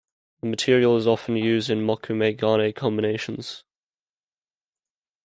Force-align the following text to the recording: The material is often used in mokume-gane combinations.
The 0.41 0.47
material 0.47 0.97
is 0.97 1.05
often 1.05 1.35
used 1.35 1.69
in 1.69 1.85
mokume-gane 1.85 2.73
combinations. 2.73 3.63